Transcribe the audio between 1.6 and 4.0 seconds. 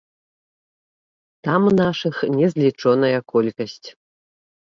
нашых незлічоная колькасць.